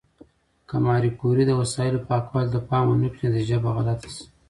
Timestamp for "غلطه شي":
3.77-4.25